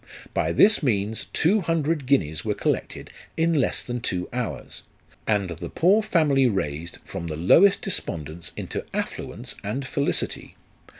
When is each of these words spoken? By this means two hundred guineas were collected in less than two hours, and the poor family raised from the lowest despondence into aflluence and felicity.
By 0.33 0.51
this 0.51 0.81
means 0.81 1.25
two 1.31 1.61
hundred 1.61 2.07
guineas 2.07 2.43
were 2.43 2.55
collected 2.55 3.11
in 3.37 3.53
less 3.53 3.83
than 3.83 3.99
two 4.01 4.27
hours, 4.33 4.81
and 5.27 5.51
the 5.51 5.69
poor 5.69 6.01
family 6.01 6.47
raised 6.47 6.97
from 7.05 7.27
the 7.27 7.37
lowest 7.37 7.83
despondence 7.83 8.51
into 8.57 8.81
aflluence 8.95 9.57
and 9.63 9.85
felicity. 9.85 10.55